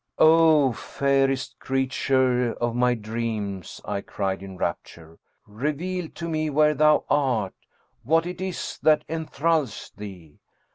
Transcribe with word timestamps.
"Oh, 0.17 0.71
fairest 0.71 1.59
creature 1.59 2.53
of 2.53 2.73
my 2.75 2.95
dreams," 2.95 3.79
I 3.85 4.01
cried 4.01 4.41
in 4.41 4.57
rapture. 4.57 5.19
"Reveal 5.45 6.09
to 6.15 6.27
me 6.27 6.49
where 6.49 6.73
thou 6.73 7.05
art, 7.07 7.53
what 8.01 8.25
it 8.25 8.41
is 8.41 8.79
that 8.81 9.03
enthralls 9.07 9.91
thee. 9.95 10.39